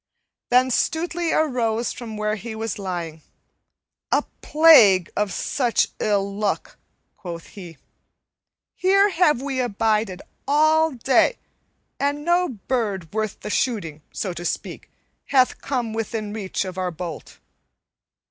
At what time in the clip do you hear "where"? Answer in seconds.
2.17-2.33